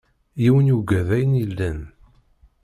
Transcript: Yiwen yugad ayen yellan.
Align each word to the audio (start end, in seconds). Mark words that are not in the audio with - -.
Yiwen 0.41 0.69
yugad 0.69 1.07
ayen 1.15 1.33
yellan. 1.39 1.79